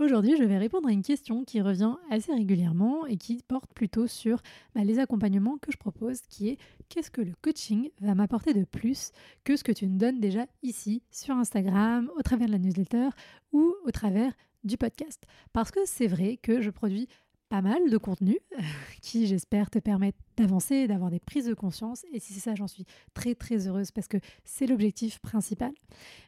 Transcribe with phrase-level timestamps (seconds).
[0.00, 4.06] Aujourd'hui, je vais répondre à une question qui revient assez régulièrement et qui porte plutôt
[4.06, 4.40] sur
[4.74, 6.58] bah, les accompagnements que je propose, qui est
[6.88, 9.12] qu'est-ce que le coaching va m'apporter de plus
[9.44, 13.10] que ce que tu me donnes déjà ici sur Instagram, au travers de la newsletter
[13.52, 14.32] ou au travers
[14.64, 15.22] du podcast.
[15.52, 17.06] Parce que c'est vrai que je produis
[17.50, 18.38] pas mal de contenu
[19.02, 22.06] qui, j'espère, te permettent d'avancer, d'avoir des prises de conscience.
[22.14, 25.72] Et si c'est ça, j'en suis très très heureuse parce que c'est l'objectif principal.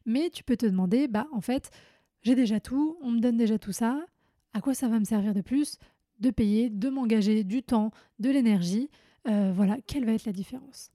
[0.05, 1.71] Mais tu peux te demander, bah en fait,
[2.23, 4.05] j'ai déjà tout, on me donne déjà tout ça,
[4.53, 5.79] à quoi ça va me servir de plus?
[6.21, 8.91] De payer, de m'engager du temps, de l'énergie.
[9.29, 10.91] Euh, voilà, quelle va être la différence?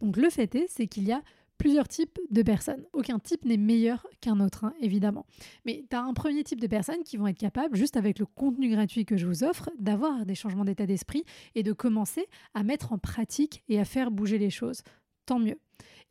[0.00, 1.22] Donc le fait est, c'est qu'il y a
[1.58, 2.84] plusieurs types de personnes.
[2.92, 5.26] Aucun type n'est meilleur qu'un autre, hein, évidemment.
[5.64, 8.26] Mais tu as un premier type de personnes qui vont être capables, juste avec le
[8.26, 12.62] contenu gratuit que je vous offre, d'avoir des changements d'état d'esprit et de commencer à
[12.62, 14.82] mettre en pratique et à faire bouger les choses.
[15.24, 15.58] Tant mieux.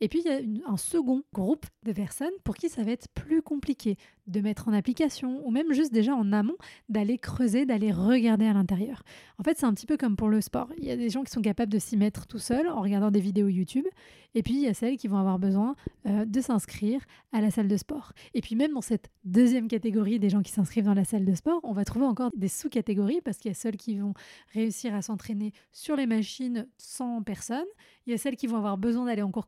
[0.00, 3.08] Et puis, il y a un second groupe de personnes pour qui ça va être
[3.14, 6.56] plus compliqué de mettre en application ou même juste déjà en amont
[6.88, 9.02] d'aller creuser, d'aller regarder à l'intérieur.
[9.38, 10.68] En fait, c'est un petit peu comme pour le sport.
[10.78, 13.10] Il y a des gens qui sont capables de s'y mettre tout seuls en regardant
[13.10, 13.86] des vidéos YouTube.
[14.34, 17.00] Et puis, il y a celles qui vont avoir besoin euh, de s'inscrire
[17.32, 18.12] à la salle de sport.
[18.34, 21.34] Et puis, même dans cette deuxième catégorie des gens qui s'inscrivent dans la salle de
[21.34, 24.12] sport, on va trouver encore des sous-catégories parce qu'il y a celles qui vont
[24.52, 27.64] réussir à s'entraîner sur les machines sans personne.
[28.06, 29.46] Il y a celles qui vont avoir besoin d'aller en cours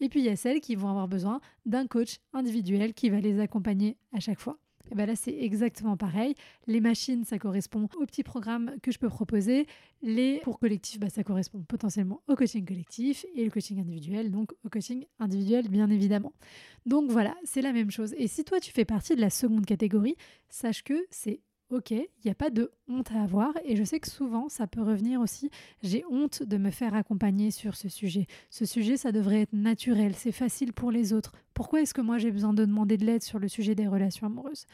[0.00, 3.20] et puis il y a celles qui vont avoir besoin d'un coach individuel qui va
[3.20, 4.58] les accompagner à chaque fois.
[4.90, 6.34] Et bien là, c'est exactement pareil.
[6.66, 9.66] Les machines, ça correspond au petit programme que je peux proposer.
[10.02, 14.52] Les cours collectifs, bah, ça correspond potentiellement au coaching collectif et le coaching individuel, donc
[14.64, 16.32] au coaching individuel, bien évidemment.
[16.86, 18.14] Donc voilà, c'est la même chose.
[18.18, 20.16] Et si toi, tu fais partie de la seconde catégorie,
[20.48, 24.00] sache que c'est ok, il n'y a pas de honte à avoir et je sais
[24.00, 25.50] que souvent ça peut revenir aussi,
[25.82, 28.26] j'ai honte de me faire accompagner sur ce sujet.
[28.50, 31.32] Ce sujet, ça devrait être naturel, c'est facile pour les autres.
[31.54, 34.26] Pourquoi est-ce que moi j'ai besoin de demander de l'aide sur le sujet des relations
[34.26, 34.66] amoureuses?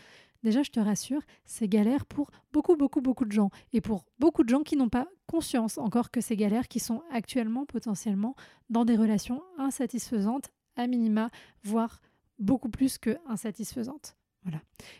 [0.42, 4.44] Déjà, je te rassure, c'est galère pour beaucoup, beaucoup, beaucoup de gens et pour beaucoup
[4.44, 8.36] de gens qui n'ont pas conscience encore que c'est galère, qui sont actuellement potentiellement
[8.70, 11.30] dans des relations insatisfaisantes, à minima,
[11.64, 12.00] voire
[12.38, 14.16] beaucoup plus que insatisfaisantes.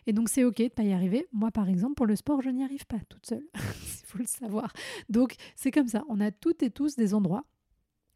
[0.07, 1.27] Et donc c'est ok de pas y arriver.
[1.33, 3.45] Moi par exemple pour le sport je n'y arrive pas toute seule.
[3.55, 4.73] Il faut le savoir.
[5.09, 6.05] Donc c'est comme ça.
[6.09, 7.45] On a toutes et tous des endroits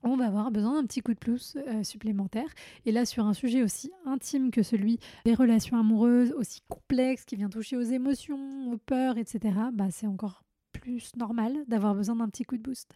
[0.02, 2.48] on va avoir besoin d'un petit coup de plus euh, supplémentaire.
[2.86, 7.36] Et là, sur un sujet aussi intime que celui des relations amoureuses, aussi complexe, qui
[7.36, 10.42] vient toucher aux émotions, aux peurs, etc., bah, c'est encore
[10.80, 12.92] plus normal d'avoir besoin d'un petit coup de boost.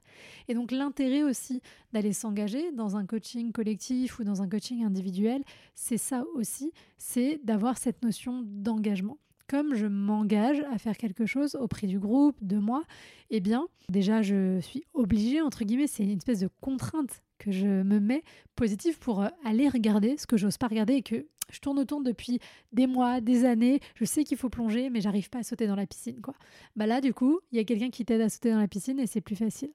[0.49, 1.61] Et donc l'intérêt aussi
[1.93, 5.43] d'aller s'engager dans un coaching collectif ou dans un coaching individuel,
[5.75, 9.19] c'est ça aussi, c'est d'avoir cette notion d'engagement.
[9.47, 12.83] Comme je m'engage à faire quelque chose au prix du groupe, de moi,
[13.29, 17.67] eh bien, déjà, je suis obligée, entre guillemets, c'est une espèce de contrainte que je
[17.67, 18.23] me mets
[18.55, 22.03] positive pour euh, aller regarder ce que j'ose pas regarder et que je tourne autour
[22.03, 22.39] depuis
[22.73, 25.77] des mois, des années, je sais qu'il faut plonger, mais j'arrive pas à sauter dans
[25.77, 26.35] la piscine, quoi.
[26.77, 28.99] Bah là, du coup, il y a quelqu'un qui t'aide à sauter dans la piscine
[28.99, 29.71] et c'est plus facile.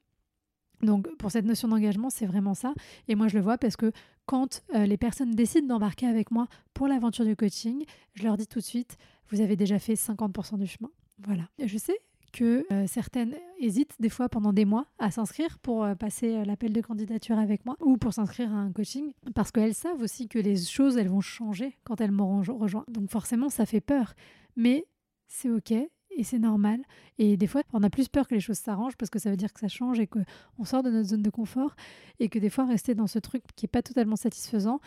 [0.81, 2.73] Donc pour cette notion d'engagement, c'est vraiment ça.
[3.07, 3.91] Et moi, je le vois parce que
[4.25, 8.47] quand euh, les personnes décident d'embarquer avec moi pour l'aventure du coaching, je leur dis
[8.47, 8.97] tout de suite,
[9.29, 10.89] vous avez déjà fait 50% du chemin.
[11.19, 11.43] Voilà.
[11.63, 11.97] Je sais
[12.31, 16.45] que euh, certaines hésitent des fois pendant des mois à s'inscrire pour euh, passer euh,
[16.45, 20.27] l'appel de candidature avec moi ou pour s'inscrire à un coaching parce qu'elles savent aussi
[20.27, 22.85] que les choses elles vont changer quand elles m'auront rejoint.
[22.87, 24.13] Donc forcément ça fait peur,
[24.55, 24.85] mais
[25.27, 26.81] c'est ok et c'est normal.
[27.17, 29.37] Et des fois, on a plus peur que les choses s'arrangent parce que ça veut
[29.37, 31.75] dire que ça change et qu'on sort de notre zone de confort
[32.19, 34.81] et que des fois, rester dans ce truc qui n'est pas totalement satisfaisant,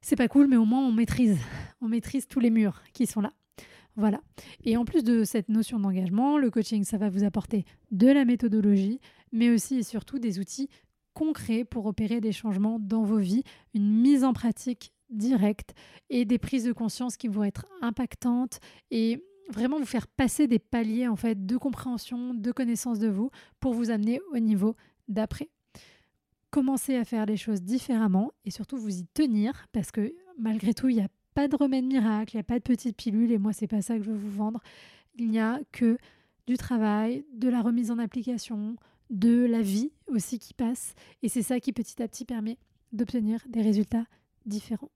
[0.00, 1.38] c'est pas cool, mais au moins on maîtrise.
[1.80, 3.32] On maîtrise tous les murs qui sont là.
[3.96, 4.20] Voilà.
[4.64, 8.24] Et en plus de cette notion d'engagement, le coaching, ça va vous apporter de la
[8.24, 9.00] méthodologie,
[9.32, 10.68] mais aussi et surtout des outils
[11.14, 13.42] concrets pour opérer des changements dans vos vies,
[13.74, 15.74] une mise en pratique directe
[16.10, 18.60] et des prises de conscience qui vont être impactantes
[18.90, 23.30] et vraiment vous faire passer des paliers en fait de compréhension, de connaissance de vous
[23.60, 24.76] pour vous amener au niveau
[25.08, 25.48] d'après.
[26.50, 30.88] commencer à faire les choses différemment et surtout vous y tenir parce que malgré tout,
[30.88, 33.36] il n'y a pas de remède miracle, il n'y a pas de petite pilule et
[33.36, 34.62] moi, c'est pas ça que je veux vous vendre.
[35.18, 35.98] Il n'y a que
[36.46, 38.76] du travail, de la remise en application,
[39.10, 42.56] de la vie aussi qui passe et c'est ça qui petit à petit permet
[42.94, 44.06] d'obtenir des résultats
[44.46, 44.90] différents.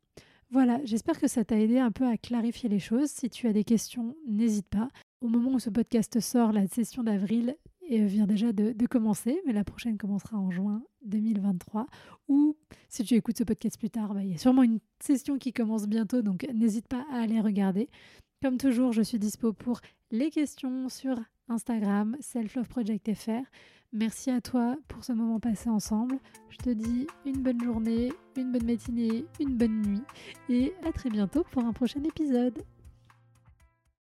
[0.51, 3.11] Voilà, j'espère que ça t'a aidé un peu à clarifier les choses.
[3.11, 4.89] Si tu as des questions, n'hésite pas.
[5.21, 7.55] Au moment où ce podcast sort, la session d'avril
[7.91, 11.87] euh, vient déjà de, commencer, mais la prochaine commencera en juin 2023.
[12.29, 12.57] Ou
[12.89, 15.53] si tu écoutes ce podcast plus tard, bah, il y a sûrement une session qui
[15.53, 17.89] commence bientôt, donc n'hésite pas à aller regarder.
[18.43, 21.17] Comme toujours, je suis dispo pour les questions sur
[21.49, 23.43] Instagram, selfloveprojectfr.
[23.93, 26.19] Merci à toi pour ce moment passé ensemble.
[26.49, 30.03] Je te dis une bonne journée, une bonne matinée, une bonne nuit
[30.49, 32.63] et à très bientôt pour un prochain épisode.